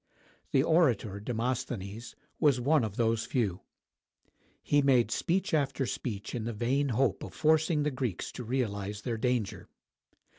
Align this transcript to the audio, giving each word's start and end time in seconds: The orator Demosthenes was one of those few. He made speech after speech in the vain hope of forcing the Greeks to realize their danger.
The 0.49 0.63
orator 0.63 1.19
Demosthenes 1.19 2.15
was 2.39 2.59
one 2.59 2.83
of 2.83 2.95
those 2.95 3.27
few. 3.27 3.61
He 4.63 4.81
made 4.81 5.11
speech 5.11 5.53
after 5.53 5.85
speech 5.85 6.33
in 6.33 6.43
the 6.45 6.53
vain 6.53 6.89
hope 6.89 7.21
of 7.23 7.35
forcing 7.35 7.83
the 7.83 7.91
Greeks 7.91 8.31
to 8.31 8.43
realize 8.43 9.03
their 9.03 9.17
danger. 9.19 9.67